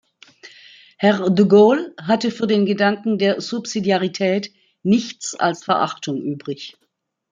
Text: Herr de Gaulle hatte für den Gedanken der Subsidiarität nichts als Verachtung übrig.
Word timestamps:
Herr 0.97 1.29
de 1.29 1.45
Gaulle 1.45 1.93
hatte 2.01 2.31
für 2.31 2.47
den 2.47 2.65
Gedanken 2.65 3.19
der 3.19 3.39
Subsidiarität 3.39 4.51
nichts 4.81 5.35
als 5.39 5.63
Verachtung 5.63 6.19
übrig. 6.23 6.75